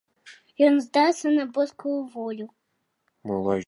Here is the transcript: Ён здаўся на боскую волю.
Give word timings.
Ён 0.67 0.79
здаўся 0.85 1.27
на 1.37 1.47
боскую 1.59 1.97
волю. 2.17 2.45